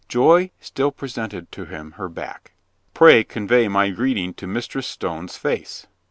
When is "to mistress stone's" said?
4.33-5.37